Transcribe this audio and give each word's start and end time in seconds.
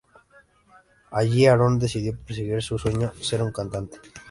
Allí 1.11 1.45
Aron 1.45 1.77
decidió 1.77 2.17
perseguir 2.17 2.63
su 2.63 2.79
sueño; 2.79 3.13
ser 3.21 3.43
un 3.43 3.51
cantante. 3.51 3.99